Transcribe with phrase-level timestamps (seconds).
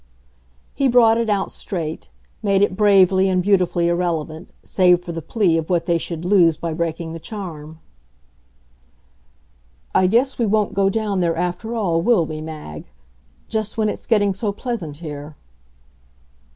[0.73, 2.09] He brought it out straight,
[2.41, 6.57] made it bravely and beautifully irrelevant, save for the plea of what they should lose
[6.57, 7.79] by breaking the charm:
[9.93, 12.85] "I guess we won't go down there after all, will we, Mag?
[13.47, 15.35] just when it's getting so pleasant here."